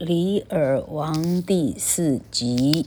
[0.00, 2.84] 李尔王第四集。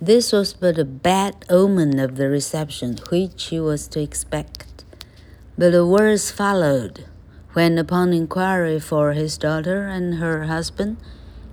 [0.00, 4.84] This was but a bad omen of the reception which he was to expect,
[5.58, 7.06] but the worst followed,
[7.52, 10.96] when upon inquiry for his daughter and her husband,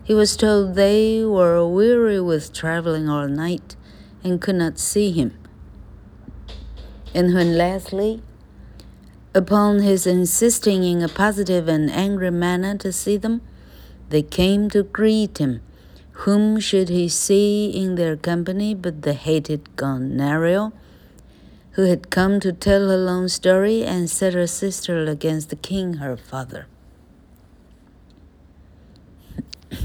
[0.04, 3.76] he was told they were weary with traveling all night
[4.24, 5.34] and could not see him.
[7.14, 8.22] And when Leslie
[9.34, 13.42] Upon his insisting in a positive and angry manner to see them,
[14.10, 15.62] they came to greet him.
[16.24, 20.72] Whom should he see in their company but the hated Goneril,
[21.72, 25.96] who had come to tell her long story and set her sister against the king
[25.96, 26.68] her father?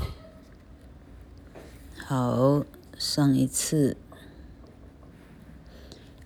[2.06, 2.64] 好，
[2.96, 3.96] 上一次，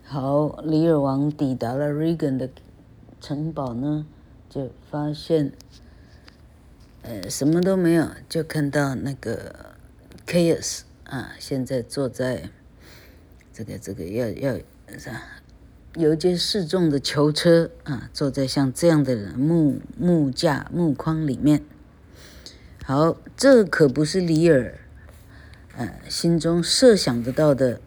[0.04, 2.50] 好，李尔王抵达了 Regan 的。
[3.21, 4.05] 城堡呢，
[4.49, 5.51] 就发现，
[7.01, 9.75] 呃，什么都没有，就看到那个
[10.25, 12.49] Chaos 啊，现在坐在
[13.53, 14.59] 这个这个要要
[14.97, 15.21] 啥，
[15.95, 21.61] 有一件示众的囚车啊，坐在像这样的木木架木框里面。
[22.85, 24.79] 好，这可不是李尔，
[25.75, 27.81] 呃，心中设想得到的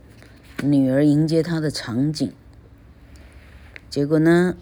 [0.63, 2.33] 女儿迎接他的场景。
[3.89, 4.57] 结果呢？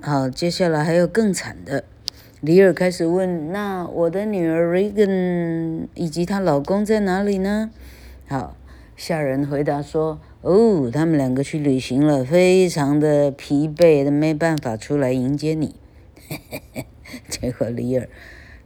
[0.00, 1.82] 好，接下来还有更惨的。
[2.40, 7.70] 李尔开始问：“那我的女儿 Regan 以及她老公在哪里呢？”
[8.28, 8.56] 好，
[8.96, 15.74] 下人回答说：“哦，他们两个去旅行了，非常的疲惫，都没办法出来迎接你。
[17.28, 18.08] ”结果李尔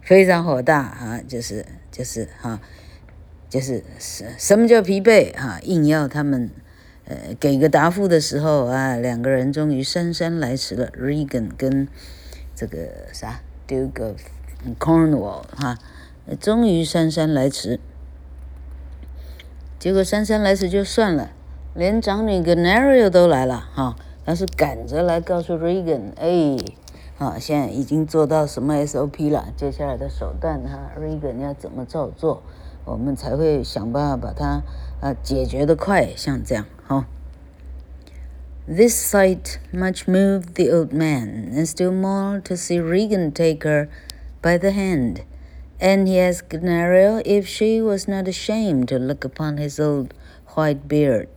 [0.01, 2.61] 非常火大啊，就是就是哈，
[3.49, 5.59] 就是什什么叫疲惫啊？
[5.63, 6.51] 硬要他们。
[7.05, 10.87] 呃，给个答复的时候啊，两个人终于姗姗来迟了。
[10.97, 11.87] Regan 跟
[12.55, 14.21] 这个啥 Duke of
[14.79, 15.77] Cornwall 哈，
[16.39, 17.79] 终于姗姗来迟。
[19.77, 21.31] 结果姗姗来迟就算了，
[21.73, 26.57] 连长女 Goneril 都来了哈，他是赶着来告诉 Regan，哎，
[27.17, 32.41] 啊，现在已经做到什么 SOP 了，接下来的手段哈，Regan 要怎么照做，
[32.85, 34.63] 我们才会想办法把它
[35.01, 36.65] 啊解决的快，像这样。
[38.67, 43.89] This sight much moved the old man, and still more to see Regan take her
[44.41, 45.23] by the hand.
[45.81, 50.13] And he asked Goneril if she was not ashamed to look upon his old
[50.55, 51.27] white beard.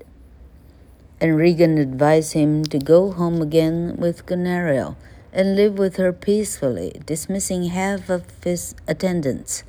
[1.21, 4.97] And Regan advised him to go home again with Goneril
[5.33, 9.65] and live with her peacefully, dismissing half of his attendants,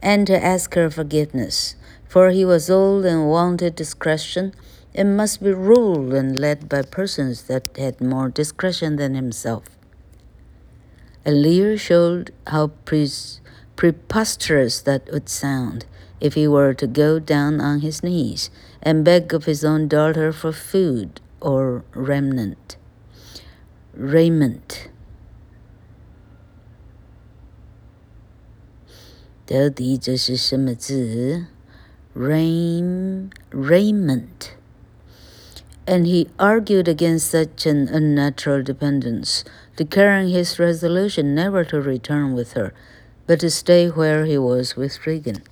[0.00, 1.74] and to ask her forgiveness,
[2.06, 4.54] for he was old and wanted discretion
[4.93, 9.65] it must be ruled and led by persons that had more discretion than himself.
[11.23, 13.09] And Lear showed how pre
[13.75, 15.85] preposterous that would sound
[16.19, 18.49] if he were to go down on his knees
[18.81, 22.75] and beg of his own daughter for food or remnant,
[23.93, 24.89] raiment.
[29.45, 31.47] 到底这是什么字？
[32.15, 34.51] Rain, raiment
[35.86, 39.44] and he argued against such an unnatural dependence,
[39.76, 42.72] declaring his resolution never to return with her,
[43.26, 45.42] but to stay where he was with Regan,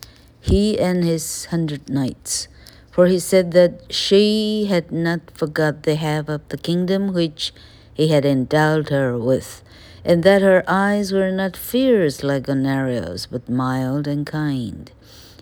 [0.40, 2.48] he and his hundred knights.
[2.90, 7.54] For he said that she had not forgot the half of the kingdom which
[7.94, 9.62] he had endowed her with,
[10.04, 14.90] and that her eyes were not fierce like Goneril's, but mild and kind.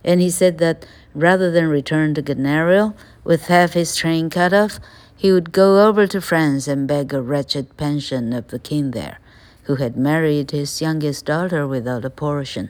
[0.04, 4.79] And he said that rather than return to Goneril, with half his train cut off,
[5.15, 9.17] he would go over to France and beg a wretched pension of the king there,
[9.63, 12.69] who had married his youngest daughter without a portion.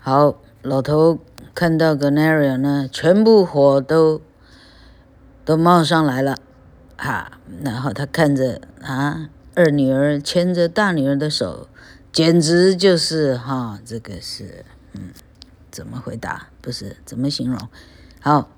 [0.00, 1.20] 好，老头
[1.54, 4.20] 看到 Goneril 呢，全部火都
[5.44, 6.36] 都冒上来了，
[6.96, 11.68] 哈，然后他看着啊，二女儿牵着大女儿的手，
[12.12, 15.12] 简直就是哈，这个是嗯，
[15.70, 16.48] 怎么回答？
[16.60, 17.68] 不是怎么形容？
[18.27, 18.49] 好，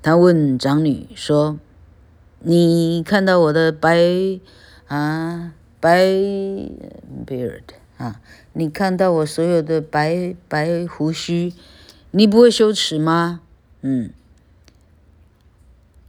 [0.00, 1.58] 他问长女说
[2.38, 4.38] ：“你看到我的白
[4.86, 6.06] 啊白
[7.26, 7.62] beard
[7.96, 8.20] 啊？
[8.52, 11.52] 你看到我所有的白白胡须，
[12.12, 13.40] 你不会羞耻吗？”
[13.82, 14.12] 嗯，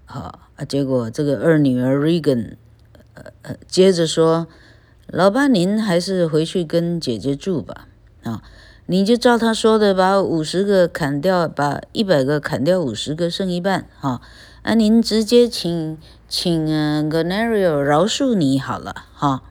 [0.06, 0.20] 好
[0.56, 0.64] 啊。
[0.64, 2.58] 结果这个二女儿 Regan
[3.16, 4.48] 呃呃接着说
[5.10, 7.88] ：“老爸，您还是回去跟姐姐住吧。”
[8.22, 8.44] 啊。
[8.86, 14.22] 你就照他说的，把五十个砍掉，把一百个砍掉五十个，剩一半，哈。
[14.62, 15.98] 啊，您直接请
[16.30, 16.68] 请
[17.10, 19.44] Goneril 饶恕你好了，哈。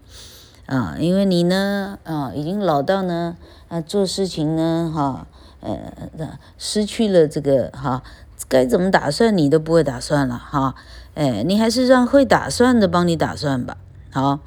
[0.66, 3.36] 啊，因为你呢，啊，已经老到呢，
[3.68, 5.26] 啊，做事情呢，哈，
[5.60, 8.02] 呃，失去了这个哈，
[8.48, 10.74] 该怎么打算你都不会打算了，哈，
[11.14, 13.76] 哎，你还是让会打算的帮你打算吧，
[14.12, 14.38] 好，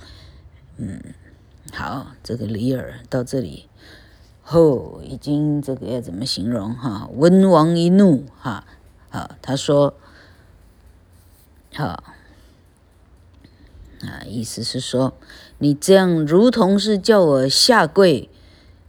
[0.77, 0.99] 嗯，
[1.73, 3.65] 好，这个李尔到这里
[4.45, 7.09] 后，已经这个要怎么形容哈？
[7.13, 8.63] 文王一怒，哈，
[9.09, 9.95] 好，他说，
[11.73, 12.03] 好。
[14.01, 15.13] 啊，意思是说，
[15.57, 18.29] 你这样如同是叫我下跪，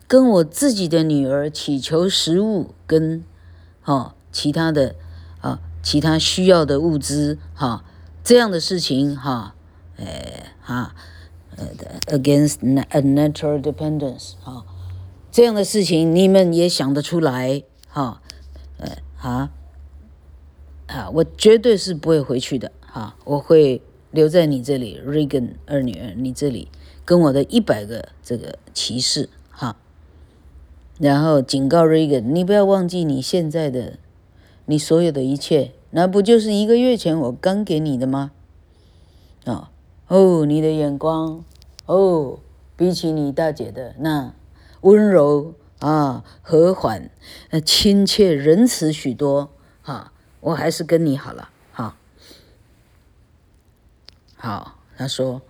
[0.07, 3.25] 跟我自己的女儿祈求食物，跟
[3.85, 4.95] 哦其他的
[5.41, 7.83] 啊其他需要的物资哈、
[8.23, 9.55] 这样的事情哈，
[9.97, 10.95] 哎哈
[11.57, 11.69] 呃
[12.09, 12.59] against
[12.91, 14.67] a natural dependence 哈、
[15.37, 18.23] 这样的事情你们也想得出来哈，
[18.79, 19.51] 呃啊
[20.87, 23.83] 啊，我绝对是不会回去的哈、啊，我会。
[24.13, 26.69] 留在你这里，Regan 二女儿，你这里
[27.05, 29.77] 跟我的一百个这个骑士哈，
[30.99, 33.99] 然后警告 Regan，你不要忘记你现在的，
[34.65, 38.31] 你所有的一切，那不就是一个月前我刚给你的吗？
[39.45, 39.71] 啊，
[40.09, 41.45] 哦，你的眼光，
[41.85, 42.39] 哦，
[42.75, 44.33] 比起你大姐的那
[44.83, 47.11] 温柔啊、和缓、
[47.51, 49.51] 呃、亲切、仁慈许多
[49.83, 51.97] 哈，我还是跟你好了哈。
[54.37, 55.43] 好，他说，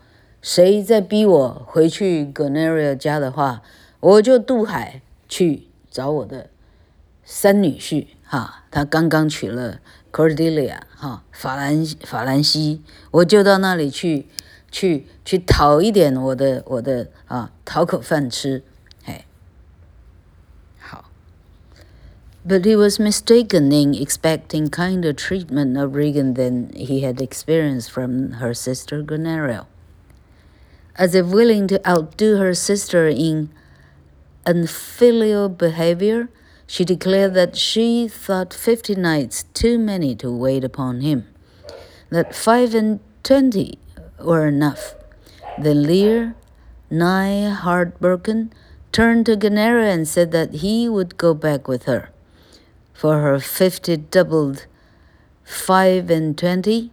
[0.42, 3.62] 谁再逼我回去 g o n e r i a 家的话，
[4.00, 6.50] 我就渡海去找我的
[7.24, 8.06] 三女婿。
[8.24, 9.80] 哈，他刚刚娶了
[10.10, 12.82] Cordelia，哈，法兰法兰西，
[13.12, 14.26] 我就到那里去，
[14.72, 18.64] 去去讨一点我的我的啊，讨口饭吃。
[22.48, 28.54] But he was mistaken in expecting kinder treatment of Regan than he had experienced from her
[28.54, 29.66] sister Goneril.
[30.94, 33.50] As if willing to outdo her sister in
[34.46, 36.28] unfilial behavior,
[36.68, 41.26] she declared that she thought fifty nights too many to wait upon him,
[42.10, 43.80] that five and twenty
[44.22, 44.94] were enough.
[45.58, 46.36] Then Lear,
[46.90, 48.52] nigh heartbroken,
[48.92, 52.10] turned to Goneril and said that he would go back with her
[52.96, 54.66] for her fifty doubled
[55.44, 56.90] five and twenty.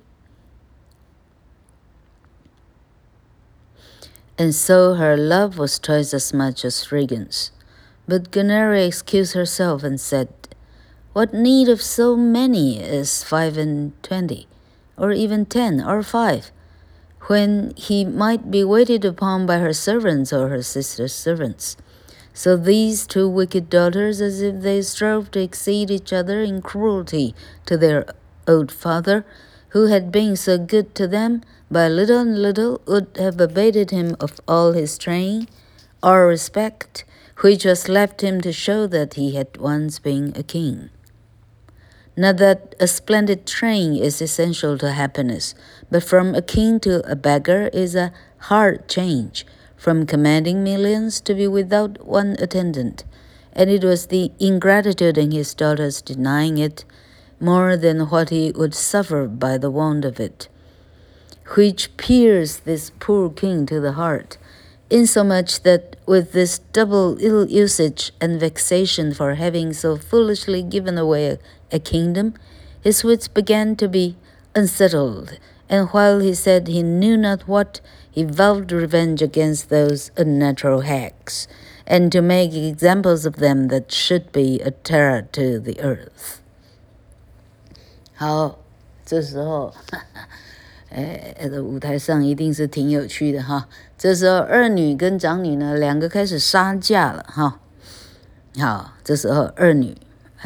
[4.37, 7.51] And so her love was twice as much as Regan's.
[8.05, 10.27] But Gunnery excused herself and said,
[11.13, 14.47] What need of so many as five and twenty,
[14.97, 16.51] or even ten or five,
[17.27, 21.77] when he might be waited upon by her servants or her sister's servants?
[22.33, 27.35] So these two wicked daughters, as if they strove to exceed each other in cruelty
[27.67, 28.05] to their
[28.47, 29.23] old father,
[29.69, 34.15] who had been so good to them, by little and little would have abated him
[34.19, 35.47] of all his train
[36.01, 37.05] or respect,
[37.41, 40.89] which was left him to show that he had once been a king.
[42.15, 45.55] Not that a splendid train is essential to happiness,
[45.89, 49.45] but from a king to a beggar is a hard change
[49.83, 53.03] from commanding millions to be without one attendant,
[53.51, 56.85] and it was the ingratitude in his daughters denying it
[57.37, 60.47] more than what he would suffer by the want of it,
[61.57, 64.37] which pierced this poor king to the heart,
[64.89, 71.27] insomuch that with this double ill usage and vexation for having so foolishly given away
[71.27, 71.39] a,
[71.73, 72.33] a kingdom,
[72.81, 74.15] his wits began to be
[74.55, 75.37] unsettled,
[75.67, 77.81] and while he said he knew not what,
[78.13, 81.47] he vowed revenge against those unnatural hacks,
[81.85, 86.39] and to make examples of them that should be a terror to the earth.
[88.15, 88.59] 好，
[89.03, 89.73] 这时候，
[90.89, 93.67] 哎，这个舞台上一定是挺有趣的哈。
[93.97, 97.59] 这时候二女跟长女呢，两个开始杀价了哈。
[98.59, 99.97] 好，这时候二女，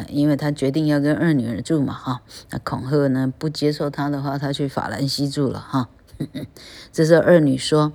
[0.08, 5.90] 因为她决定要跟二女儿住嘛哈，那恐吓呢不接受她的话，她去法兰西住了哈。
[6.92, 7.92] 这时候二女说：“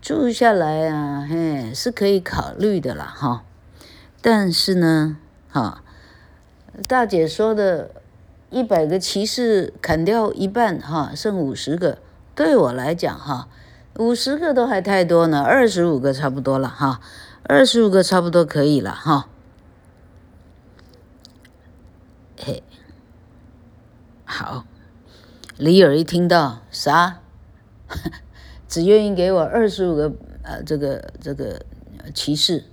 [0.00, 3.44] 住下来啊，嘿，是可以考虑的啦，哈。
[4.22, 5.18] 但是呢，
[5.50, 5.82] 哈，
[6.88, 7.90] 大姐说的，
[8.50, 11.98] 一百个骑士砍掉一半，哈，剩五十个，
[12.34, 13.48] 对我来讲，哈，
[13.96, 17.00] 五十个都还太多呢，二十五个差不多了，哈，
[17.42, 19.28] 二十五个差不多可以了，哈。
[22.38, 22.62] 嘿，
[24.24, 24.64] 好。”
[25.60, 27.20] 李尔一听到啥，
[28.66, 30.10] 只愿意给我二十五个
[30.42, 31.60] 呃，这个这个
[32.14, 32.64] 骑士，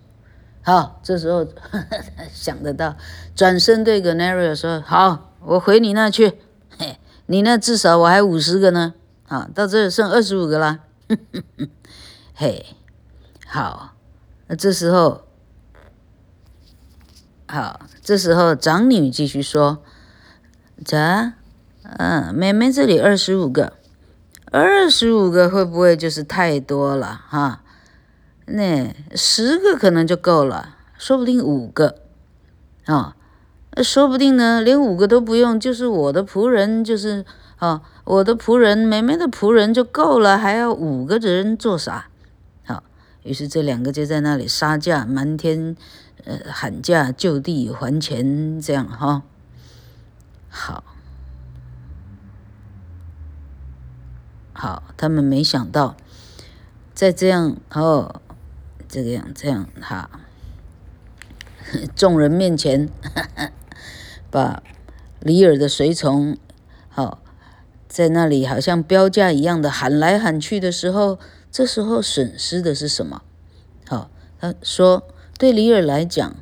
[0.63, 2.95] 好，这时候呵 呵想得到，
[3.35, 6.39] 转身对 Goneril 说：“好，我回你那去，
[6.77, 8.93] 嘿，你那至少我还五十个呢，
[9.27, 10.79] 啊，到这剩二十五个了，
[12.33, 12.67] 嘿，
[13.45, 13.95] 好，
[14.47, 15.25] 那这时候，
[17.49, 19.83] 好，这时候长女继续说
[20.85, 21.33] ：“咋？
[21.97, 23.73] 嗯，妹妹这里二十五个，
[24.51, 27.61] 二十五个会不会就是太多了哈？
[28.45, 31.99] 那十个可能就够了，说不定五个，
[32.85, 33.15] 啊。”
[33.83, 37.23] 说不定呢，连五个都不用，就是我的仆人，就是
[37.57, 42.07] 啊，我的仆人，妹妹的仆人就够了，还要五个人做啥？
[42.65, 42.81] 好，
[43.21, 45.77] 于是这两个就在那里杀价，瞒天
[46.25, 49.21] 呃喊价，就地还钱，这样哈。
[50.49, 50.83] 好，
[54.59, 55.95] 好，他们没想到，
[56.95, 58.21] 在这样哦，
[58.89, 60.09] 这个样这样哈，
[61.95, 62.89] 众人面前。
[63.13, 63.51] 呵 呵
[64.29, 64.61] 把
[65.21, 66.35] 李尔的随从，
[66.89, 67.23] 好，
[67.87, 71.17] 在那里好像标价一样的喊来喊去的时候，
[71.49, 73.21] 这时候损失的是什么？
[73.87, 74.09] 好，
[74.39, 76.35] 他说，对李尔来讲，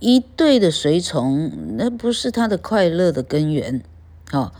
[0.00, 3.82] 一队的随从那不是他的快乐的根源。
[4.30, 4.54] 好，好，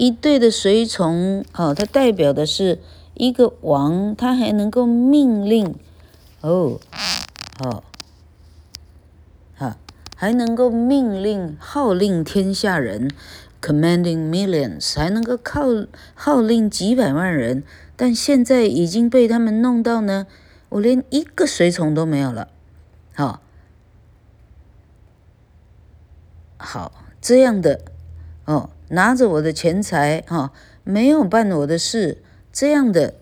[0.00, 2.78] 一队的随从，哦，它代表的是
[3.12, 5.74] 一个王，他还能够命令，
[6.40, 6.80] 哦，
[7.58, 7.84] 好。
[10.16, 13.10] 还能够命令号令天下人
[13.62, 15.62] ，commanding millions，还能够靠
[16.14, 17.62] 号令几百万人，
[17.96, 20.26] 但现在已经被他们弄到呢，
[20.68, 22.48] 我连一个随从都没有了。
[23.14, 23.40] 好，
[26.58, 26.92] 好
[27.22, 27.80] 这样的
[28.44, 30.52] 哦，拿着我的钱财哈，
[30.84, 33.14] 没有办我的事，这样的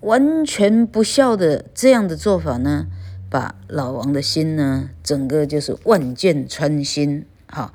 [0.00, 2.86] 完全不孝的这样的做法呢？
[3.30, 7.74] 把老王的心呢，整个就是万箭穿心，好，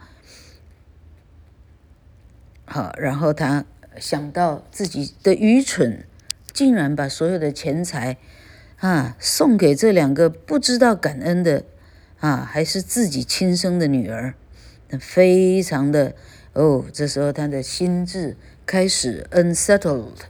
[2.65, 3.63] 好，然后他
[3.99, 6.05] 想到自己的愚蠢，
[6.51, 8.17] 竟然把所有的钱财
[8.79, 11.63] 啊送给这两个不知道感恩的
[12.19, 14.33] 啊，还是自己亲生的女儿，
[14.99, 16.15] 非常的
[16.53, 20.21] 哦，这时候他的心智开始 unsettled，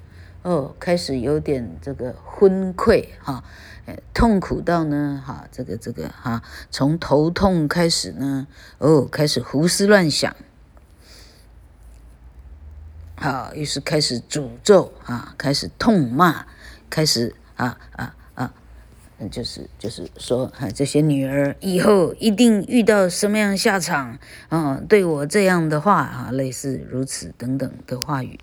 [0.41, 3.43] 哦，开始有点这个昏聩哈。
[4.13, 10.33] 痛苦到呢，哈，这个这个哈，从头痛开始呢，哦，开始胡思乱想，
[13.17, 16.45] 好，于是开始诅咒啊，开始痛骂，
[16.89, 18.15] 开始啊啊啊，
[19.30, 24.18] 就是就是说，哈，这些女儿以后一定遇到什么样下场
[24.48, 24.80] 啊？
[24.88, 28.38] 对我这样的话啊，类似如此等等的话语。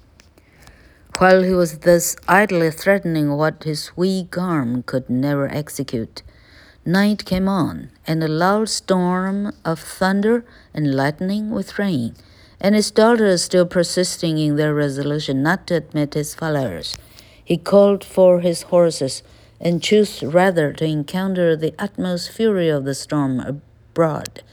[1.17, 6.23] While he was thus idly threatening what his weak arm could never execute,
[6.85, 12.15] night came on, and a loud storm of thunder and lightning with rain,
[12.59, 16.97] and his daughters still persisting in their resolution not to admit his followers,
[17.45, 19.23] he called for his horses,
[19.59, 24.43] and chose rather to encounter the utmost fury of the storm abroad,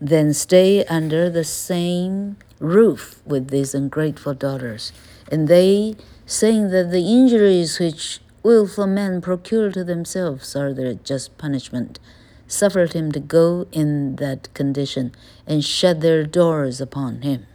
[0.00, 4.92] than stay under the same roof with these ungrateful daughters.
[5.30, 5.96] And they,
[6.26, 11.98] saying that the injuries which willful men procure to themselves are their just punishment,
[12.46, 15.12] suffered him to go in that condition
[15.46, 17.46] and shut their doors upon him.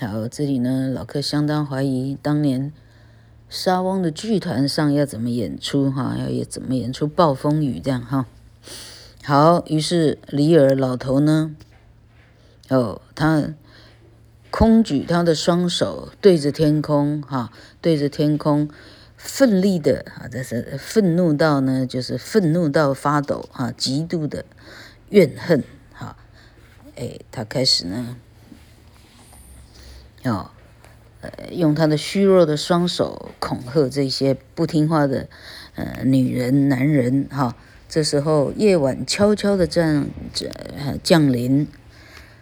[0.00, 2.72] 好，这里呢，老克相当怀疑当年
[3.49, 8.25] 沙翁的剧团上要怎么演出哈，要怎么演出暴风雨这样哈。
[9.23, 11.55] 好，于是李尔老头呢，
[12.69, 13.53] 哦，他。
[14.49, 18.69] 空举他的双手，对着天空，哈，对着天空，
[19.15, 24.45] 奋力的，啊，这是愤怒到呢，就是愤怒到发抖，哈，极度的
[25.09, 25.63] 怨恨，
[25.93, 26.17] 哈，
[26.95, 28.15] 哎，他开始呢，
[30.23, 30.49] 哦，
[31.51, 35.27] 用他的虚弱的双手恐吓这些不听话的，
[35.75, 37.55] 呃，女人、男人，哈，
[37.87, 40.07] 这时候夜晚悄悄的这样
[41.03, 41.67] 降临，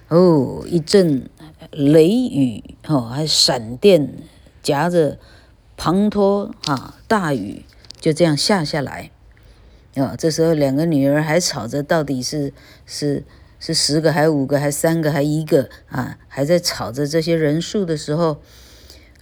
[0.10, 1.30] 哦，一阵。
[1.72, 4.14] 雷雨哦，还闪电
[4.62, 5.18] 夹着
[5.76, 7.66] 滂沱啊，大雨
[8.00, 9.10] 就这样下下来。
[9.96, 12.54] 哦，这时候两个女儿还吵着，到底是
[12.86, 13.24] 是
[13.60, 16.18] 是十个还是五个还是三个还一个啊？
[16.28, 18.40] 还在吵着这些人数的时候，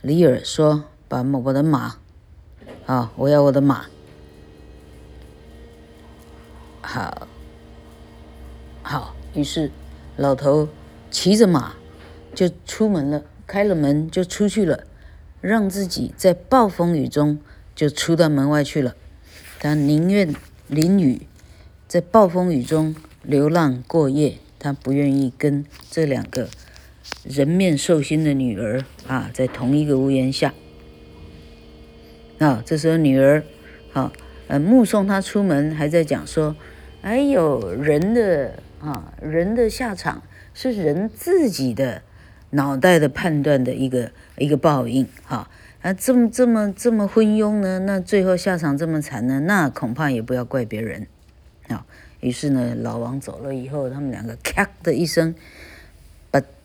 [0.04, 1.96] 里尔说：“把我的马，
[2.86, 3.86] 啊，我要我的马。”
[6.84, 7.26] 好，
[8.82, 9.72] 好，于是
[10.18, 10.68] 老头
[11.10, 11.74] 骑着马。
[12.36, 14.86] 就出门了，开了门就出去了，
[15.40, 17.40] 让自己在暴风雨中
[17.76, 18.96] 就出到门外去了。
[19.60, 20.36] 他宁愿
[20.68, 21.28] 淋雨，
[21.88, 26.50] 在暴风雨中流浪过夜，他不愿意跟这两个
[27.24, 30.54] 人面兽心的女儿啊，在同一个屋檐下。
[32.40, 33.44] 啊，这时候女儿，
[33.92, 34.12] 好，
[34.48, 36.56] 呃，目送他出门，还在讲说
[37.02, 40.22] ：“哎呦，人的啊，人的下场
[40.54, 42.02] 是人自己的
[42.50, 45.08] 脑袋的判断的一个一个报应。
[45.24, 45.50] 哈，
[45.82, 51.08] 啊，这么这么这么昏庸呢，那最后下场这么惨呢，那恐怕也不要怪别人。
[51.70, 51.86] 啊，
[52.20, 55.34] 于是呢，老王走了以后，他们两个咔的一声。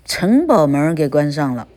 [0.08, 1.68] 城堡门给关上了。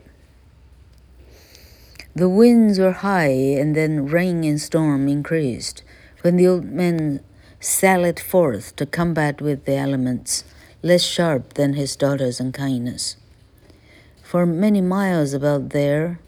[2.14, 5.82] The winds were high, and then rain and storm increased.
[6.22, 7.20] When the old man
[7.60, 10.44] sallied forth to combat with the elements,
[10.82, 13.16] less sharp than his daughter's unkindness.
[14.22, 16.18] For many miles about there,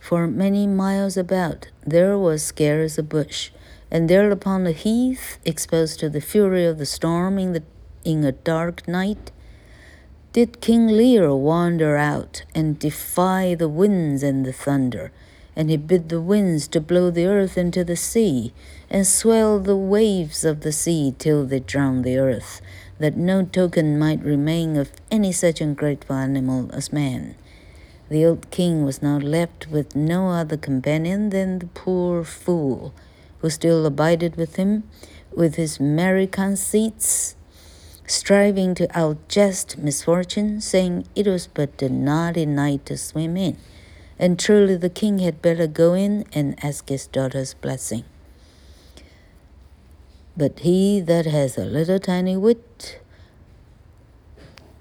[0.00, 3.50] for many miles about, there was scarce a bush,
[3.90, 7.62] and there upon the heath, exposed to the fury of the storm in the
[8.04, 9.30] in a dark night,
[10.35, 15.13] did King Lear wander out and defy the winds and the thunder?
[15.55, 18.53] And he bid the winds to blow the earth into the sea,
[18.89, 22.59] and swell the waves of the sea till they drowned the earth,
[22.99, 27.35] that no token might remain of any such ungrateful animal as man.
[28.09, 32.93] The old king was now left with no other companion than the poor fool,
[33.39, 34.83] who still abided with him,
[35.33, 37.37] with his merry conceits
[38.07, 43.57] striving to outjust misfortune, saying it was but a naughty night to swim in,
[44.19, 48.03] and truly the king had better go in and ask his daughter's blessing.
[50.37, 52.99] But he that has a little tiny wit,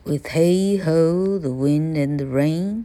[0.05, 2.85] with hey ho, the wind and the rain,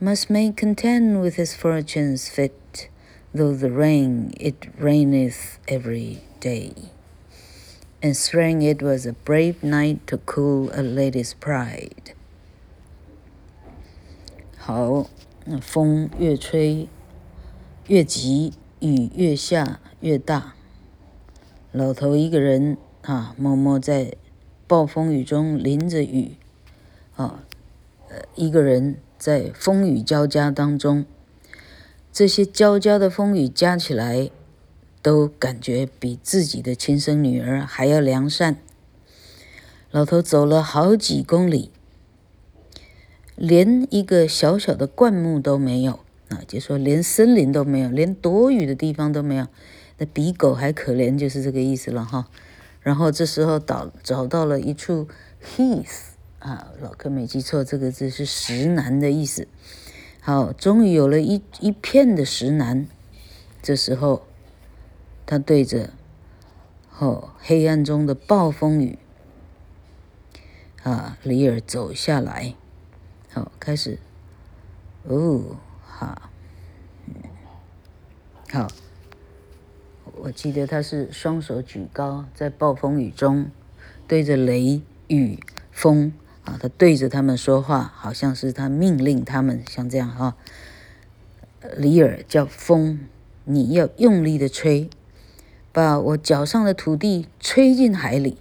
[0.00, 2.88] must make content with his fortunes fit,
[3.34, 6.95] though the rain it raineth every day
[8.02, 12.14] and swearing it was a brave night to cool a lady's pride。
[14.56, 15.08] 好，
[15.44, 16.88] 那风越吹
[17.86, 20.54] 越急，雨越下越大。
[21.72, 24.16] 老头一个人啊，默默在
[24.66, 26.36] 暴风雨中淋着雨，
[27.14, 27.44] 啊，
[28.34, 31.04] 一个人在风雨交加当中，
[32.12, 34.30] 这些交加的风雨加起来。
[35.06, 38.56] 都感觉比自己的亲生女儿还要良善。
[39.92, 41.70] 老头走了好几公里，
[43.36, 49.46] 连一个小小的灌木都没有啊，就说连森林都没有，连躲雨的地方都没有。
[49.98, 52.28] 那比狗还可怜，就是这个意思了哈。
[52.80, 55.06] 然后这时候找找到了一处
[55.40, 59.46] heath 啊，老哥没记错，这个字是石楠的意思。
[60.20, 62.88] 好，终于有了一一片的石楠。
[63.62, 64.26] 这时候。
[65.26, 65.90] 他对着，
[67.00, 68.96] 哦，黑暗中的暴风雨，
[70.84, 72.54] 啊，李尔走下来，
[73.32, 73.98] 好、哦，开始，
[75.02, 76.30] 哦，好，
[78.52, 78.68] 好，
[80.14, 83.50] 我记得他是双手举高，在暴风雨中，
[84.06, 85.40] 对着雷雨
[85.72, 86.12] 风，
[86.44, 90.36] 啊，他对着他们说话，好像是他命令他们，像这样哈、
[91.62, 93.00] 哦，李尔叫风，
[93.42, 94.88] 你要用力的吹。
[95.76, 98.38] 把我脚上的土地吹进海里，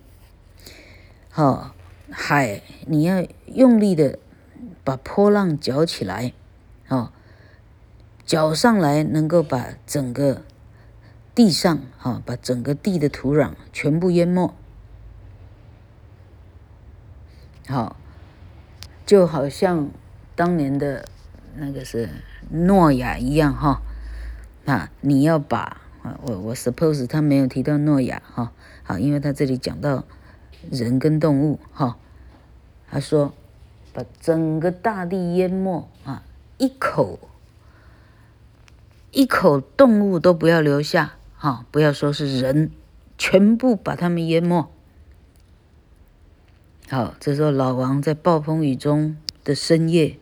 [1.30, 1.72] 好、哦，
[2.10, 4.18] 海，你要用力的
[4.86, 6.32] 把波浪搅起来，
[6.88, 7.12] 哦，
[8.26, 10.44] 搅上来能够把整个
[11.36, 14.54] 地上，啊、哦，把整个地的土壤全部淹没，
[17.68, 17.96] 好、哦，
[19.06, 19.90] 就好像
[20.38, 21.06] 当年的
[21.58, 22.10] 那个是
[22.50, 23.82] 诺亚一样，哈、
[24.66, 25.82] 哦，啊，你要把。
[26.22, 28.52] 我我 suppose 他没有提到诺亚哈，
[28.84, 30.04] 好，因为他这里讲到
[30.70, 31.98] 人跟动物哈，
[32.90, 33.34] 他说
[33.94, 36.24] 把整个大地淹没啊，
[36.58, 37.20] 一口
[39.12, 42.72] 一口动物都不要留下哈，不要说是人，
[43.18, 44.70] 全部把他们淹没。
[46.90, 50.18] 好，这时候老王在暴风雨中的深夜，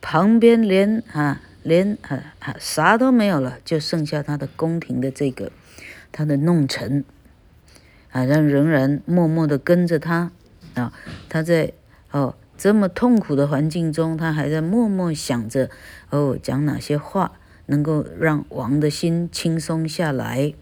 [0.00, 1.42] 旁边连啊。
[1.68, 5.52] 连啊啊啥都没有了，就剩下他的宫廷的这个
[6.10, 7.04] 他的弄臣
[8.10, 10.32] 啊，让仍然默默地跟着他
[10.74, 10.92] 啊。
[11.28, 11.72] 他在
[12.10, 15.70] 哦这么痛苦的环境中，他还在默默想着
[16.08, 17.32] 哦讲哪些话
[17.66, 20.54] 能够让王的心轻松下来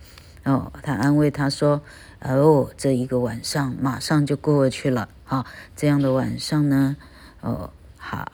[0.45, 0.73] 哦。
[0.83, 1.83] 他安慰他说
[2.21, 6.97] ：“哦，这一个晚上马上就过去了啊，这样的晚上呢，
[7.41, 8.33] 哦好。”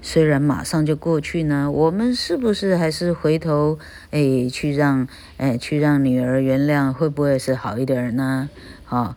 [0.00, 3.78] 虽然马上就过去呢，我们是不是还是回头
[4.10, 8.48] 哎去让哎去让女儿原谅，会不会是好一点呢？
[8.88, 9.16] 啊，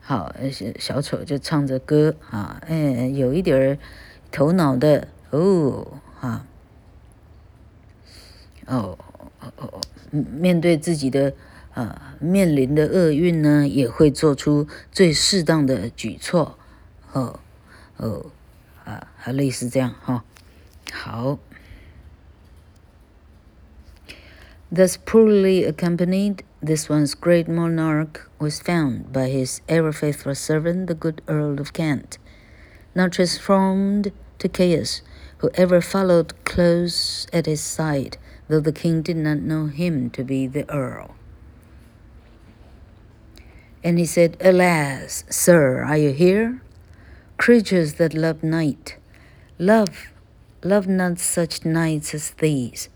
[0.00, 0.34] 好，
[0.78, 3.78] 小丑就唱着歌啊，哎，有一点儿
[4.30, 5.86] 头脑的哦，
[6.20, 6.44] 哈，
[8.66, 8.98] 哦
[9.40, 11.32] 哦哦，面对自己的
[11.72, 16.58] 啊面临的厄运呢，也会做出最适当的举措，
[17.13, 17.39] 哦
[17.97, 18.31] 哦
[18.85, 20.23] 啊，还类似这样哈、哦，
[20.91, 21.39] 好。
[24.69, 31.21] Thus poorly accompanied, this once great monarch was found by his ever faithful servant, the good
[31.25, 32.17] Earl of Kent,
[32.93, 35.01] now transformed to chaos,
[35.37, 38.17] who ever followed close at his side,
[38.49, 41.15] though the king did not know him to be the Earl.
[43.83, 46.61] And he said, Alas, sir, are you here?
[47.42, 48.98] Creatures that love night,
[49.58, 50.12] love,
[50.62, 52.88] love not such nights as these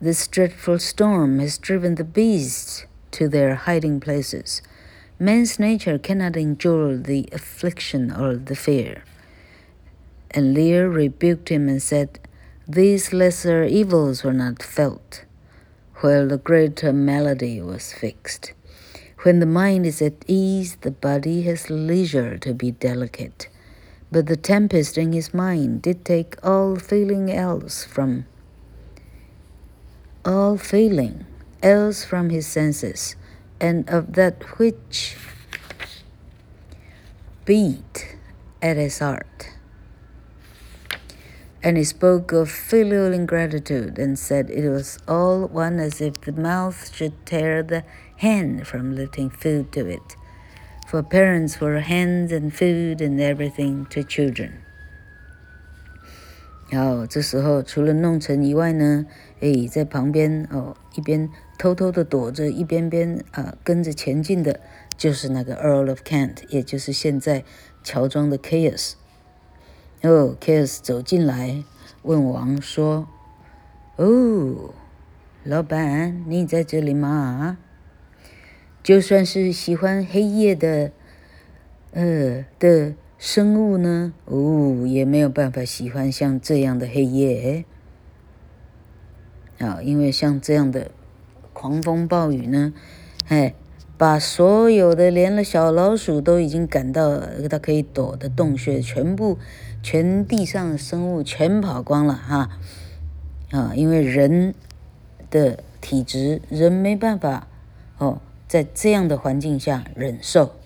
[0.00, 4.62] this dreadful storm has driven the beasts to their hiding places.
[5.18, 9.04] Man's nature cannot endure the affliction or the fear.
[10.30, 12.18] And Lear rebuked him and said,
[12.66, 15.26] These lesser evils were not felt,
[15.96, 18.54] while the greater malady was fixed.
[19.22, 23.48] When the mind is at ease, the body has leisure to be delicate.
[24.12, 28.26] But the tempest in his mind did take all feeling else from
[30.24, 31.26] all feeling
[31.62, 33.16] else from his senses,
[33.60, 35.16] and of that which
[37.44, 38.16] beat
[38.62, 39.50] at his heart.
[41.60, 46.32] And he spoke of filial ingratitude and said it was all one as if the
[46.32, 47.82] mouth should tear the
[48.17, 50.15] hand from letting food to it.
[50.87, 54.51] For parents were hands and food and everything to children.
[56.69, 59.05] 然后这时候，除了弄臣以外呢，
[59.39, 64.59] 哎，在旁边哦，一边偷偷的躲着，一边边啊跟着前进的，
[64.97, 67.43] 就是那个 Earl of Kent，也就是现在
[67.83, 68.93] 乔装的 Chaos。
[70.01, 71.63] 哦，Chaos 走进来，
[72.01, 74.73] 问王说：“哦，
[75.43, 77.57] 老板，你在这里吗？
[78.82, 80.92] ？”就算是喜欢黑夜的，
[81.92, 84.14] 呃的。”生物呢？
[84.26, 87.64] 哦，也没有办法喜欢像这样的黑夜。
[89.58, 90.92] 啊，因为像这样的
[91.52, 92.72] 狂风暴雨呢，
[93.26, 93.56] 哎，
[93.96, 97.18] 把所有的连了小老鼠都已经赶到
[97.50, 99.36] 它可以躲的洞穴，全部
[99.82, 102.50] 全地上的生物全跑光了哈。
[103.50, 104.54] 啊，因为人
[105.28, 107.48] 的体质，人没办法
[107.98, 110.56] 哦，在这样的环境下忍受。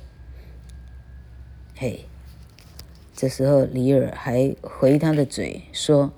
[1.76, 2.06] 嘿。
[3.14, 6.12] 这时候，李尔还回他的嘴说：“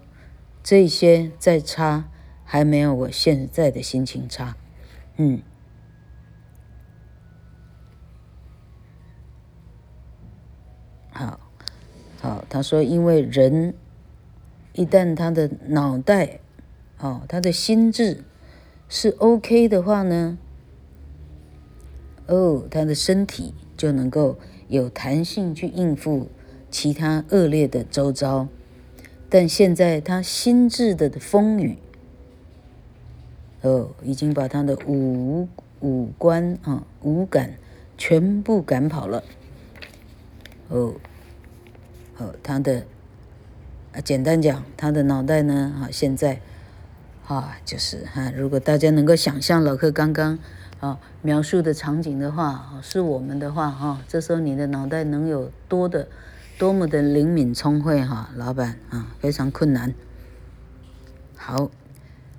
[0.62, 2.08] 这些再差，
[2.44, 4.56] 还没有我现在的心情差。”
[5.18, 5.42] 嗯，
[11.10, 11.38] 好，
[12.22, 13.74] 好，他说：“因为人
[14.72, 16.40] 一旦他的脑袋，
[17.00, 18.24] 哦，他的心智
[18.88, 20.38] 是 OK 的话呢，
[22.26, 26.28] 哦，他的身体就能够有弹性去应付。”
[26.74, 28.48] 其他恶劣的周遭，
[29.30, 31.78] 但现在他心智的风雨，
[33.60, 35.46] 哦，已经把他的五
[35.78, 37.54] 五官啊五感
[37.96, 39.22] 全部赶跑了。
[40.68, 40.94] 哦，
[42.18, 42.84] 哦，他的
[43.92, 46.40] 啊，简单讲，他的脑袋呢啊，现在
[47.24, 50.40] 啊，就是哈，如果大家能够想象老克刚刚
[50.79, 56.07] 啊描述的场景的话，是我们的话哈，这时候你的脑袋能有多的。
[56.57, 59.95] 多么的灵敏聪慧哈，老板啊，非常困难。
[61.37, 61.71] 好，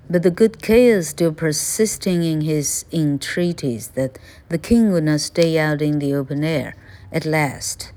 [0.07, 4.11] But the good Chaos still persisting in his entreaties that
[4.49, 6.73] the king would not stay out in the open air,
[7.11, 7.93] at last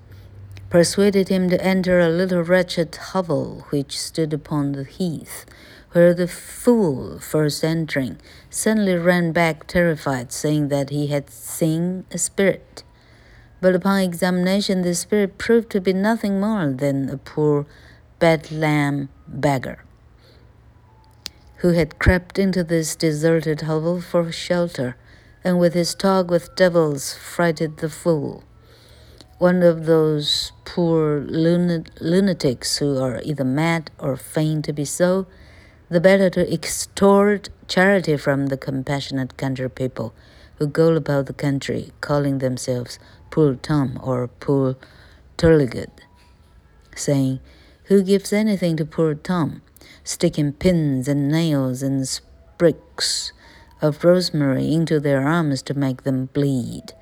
[0.70, 5.44] persuaded him to enter a little wretched hovel which stood upon the heath,
[5.91, 8.17] where the fool, first entering,
[8.49, 12.83] suddenly ran back terrified, saying that he had seen a spirit.
[13.61, 17.65] But upon examination, the spirit proved to be nothing more than a poor
[18.19, 19.83] bedlam beggar
[21.59, 24.95] who had crept into this deserted hovel for shelter,
[25.43, 28.43] and with his talk with devils frightened the fool.
[29.39, 35.27] One of those poor lunatics who are either mad or feign to be so,
[35.89, 40.13] the better to extort charity from the compassionate country people
[40.57, 42.99] who go about the country calling themselves
[43.31, 44.75] poor Tom or poor
[45.37, 45.89] Turligud,
[46.95, 47.39] saying,
[47.85, 49.61] Who gives anything to poor Tom,
[50.03, 53.33] sticking pins and nails and sprigs
[53.81, 56.93] of rosemary into their arms to make them bleed,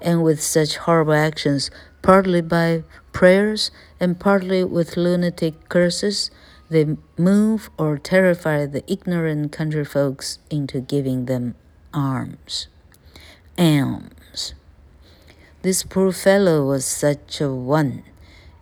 [0.00, 6.30] and with such horrible actions, partly by prayers and partly with lunatic curses,
[6.72, 11.54] they move or terrify the ignorant country folks into giving them
[11.92, 12.66] alms.
[13.58, 14.54] Alms.
[15.60, 18.02] This poor fellow was such a one,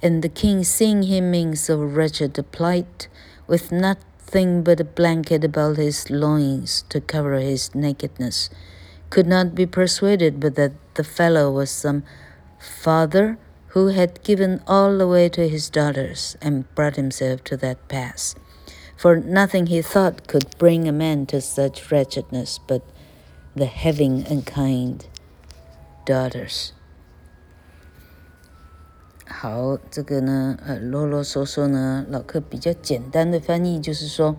[0.03, 3.09] and the king, seeing him in so wretched a plight,
[3.47, 8.51] with nothing but a blanket about his loins to cover his nakedness,
[9.09, 12.03] could not be persuaded but that the fellow was some
[12.59, 13.39] father
[13.70, 18.36] who had given all away to his daughters and brought himself to that pass.
[18.96, 22.82] For nothing he thought could bring a man to such wretchedness but
[23.56, 25.08] the having unkind
[26.06, 26.72] daughters.
[29.28, 34.38] 好，这个呢，呃，啰啰嗦嗦呢，老克比较简单的翻译就是说，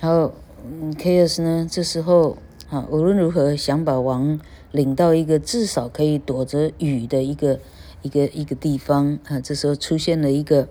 [0.00, 0.32] 好，
[0.64, 2.38] 嗯，Chaos 呢，这时候。
[2.70, 4.38] 啊，无论如何想把王
[4.70, 7.58] 领到一个至少可以躲着雨的一个
[8.05, 9.39] 一个一个地方啊。
[9.39, 10.69] 这时候出现了一个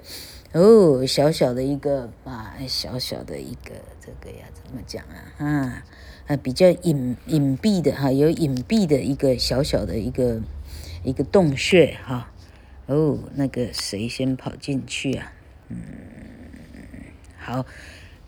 [0.53, 5.45] 哦，小小的一个啊，小小的一个这个呀，怎么讲啊？
[5.45, 5.85] 啊
[6.29, 10.41] 啊，比较隐隐蔽的哈，有隐蔽的一个小小的一个
[11.03, 12.31] 一个洞穴哈。
[12.87, 15.33] 哦，那个谁先跑进去啊？
[15.69, 15.77] 嗯，
[17.37, 17.67] 好。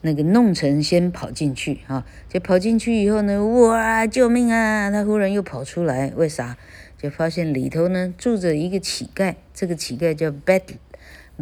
[0.02, 4.88] 那个弄成先跑进去啊，就跑进去以后呢，哇，救命啊！
[4.88, 6.56] 他忽然又跑出来，为啥？
[6.98, 10.62] 就发现里头呢住着一个乞丐，这个乞丐叫 Bed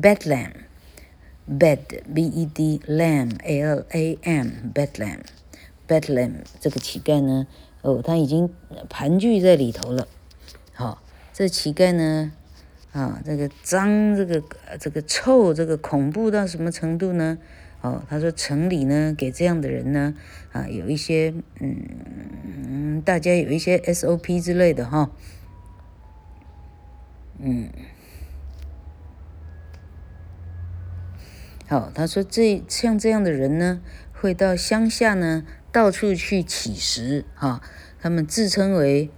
[0.00, 1.78] Bedlam，Bed
[2.12, 7.46] B E D Lam L A M，Bedlam，Bedlam 这个乞丐呢，
[7.82, 8.50] 哦，他已经
[8.88, 10.08] 盘踞在里头了。
[10.72, 11.00] 好、
[11.32, 12.32] 这乞丐呢，
[12.92, 14.42] 啊，这个脏，这个
[14.80, 17.38] 这个臭，这个恐怖到什么程度呢？
[17.80, 20.14] 哦，他说城里呢，给这样的人呢，
[20.52, 25.10] 啊，有一些，嗯，大家有一些 SOP 之类的哈，
[27.46, 27.68] 嗯，
[31.68, 33.82] 好，他说这像这样的人呢，
[34.14, 37.60] 会到乡下呢，到处去乞食哈，
[38.00, 39.10] 他们自称为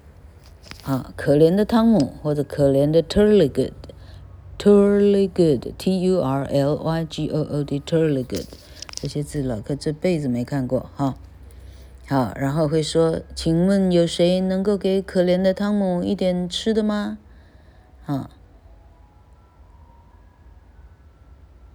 [0.83, 3.71] 啊，可怜的汤姆或者可怜的 Turlygod。
[4.59, 8.47] Turlygod，T U R L Y G O O D，Turlygod，
[8.97, 11.17] 这些字老哥这辈子没看过哈。
[12.09, 17.19] 好，然后会说，请问有谁能够给可怜的汤姆一点吃的吗？
[18.07, 18.31] 啊，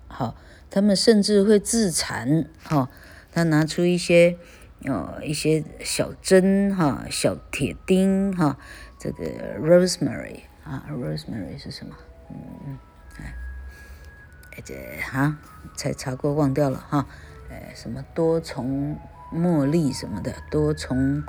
[0.08, 0.36] 好，
[0.70, 2.90] 他们甚至会自残哈。
[3.34, 4.38] 他拿出一些
[4.86, 8.58] 哦一些小针哈，小铁钉哈，
[9.00, 9.24] 这个
[9.60, 11.96] rosemary 啊，rosemary 是什么？
[12.30, 12.36] 嗯
[12.68, 12.78] 嗯，
[13.20, 15.38] 哎，这哈
[15.76, 17.08] 才查过忘掉了哈，
[17.50, 18.98] 哎，什么多重
[19.34, 21.24] 茉莉什么的，多重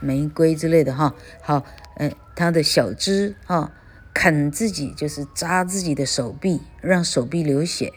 [0.00, 1.14] 玫瑰之类的哈。
[1.42, 1.64] 好，
[1.96, 3.72] 哎，他的小枝哈，
[4.14, 7.92] 砍自己就是扎自己的手臂，让手臂流血，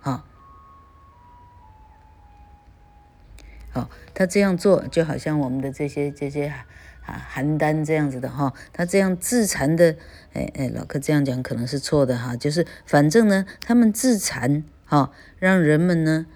[0.00, 0.24] 哈。
[3.70, 6.52] 好，他这样做就好像我们的这些这些。
[7.06, 9.96] 啊，邯郸这样子的哈，他这样自残的，
[10.32, 16.26] 哎哎，老柯这样讲可能是错的哈，就是反正呢，他们自残哈，让人们呢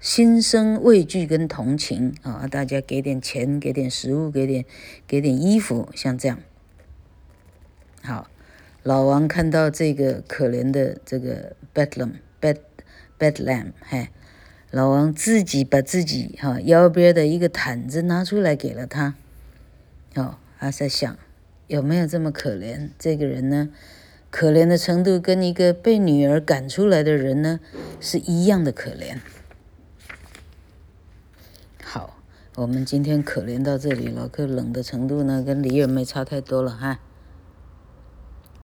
[0.00, 4.64] 心生畏惧跟同情啊，大家给点钱，给点食物，给点
[5.06, 6.38] 给点衣服，像这样。
[8.02, 8.30] 好，
[8.88, 12.56] 老王看到这个可怜的这个 Bedlam Bed
[13.18, 14.08] Bedlam，嘿，
[14.70, 19.14] 老王自己把自己哈腰边的一个毯子拿出来给了他。
[20.14, 21.18] 哦，他在想，
[21.66, 22.88] 有没有这么可怜？
[22.98, 23.68] 这个人呢，
[24.30, 27.60] 可怜的程度跟一个被女儿赶出来的人呢，
[28.00, 29.18] 是一样的可怜。
[31.84, 32.16] 好，
[32.54, 37.00] 我们今天可怜到这里，老克冷的程度呢，跟李尔没差太多了哈。